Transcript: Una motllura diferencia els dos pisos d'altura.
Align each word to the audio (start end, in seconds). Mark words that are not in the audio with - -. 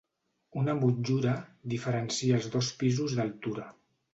Una 0.61 0.73
motllura 0.77 1.35
diferencia 1.75 2.41
els 2.41 2.51
dos 2.57 2.73
pisos 2.81 3.17
d'altura. 3.21 3.69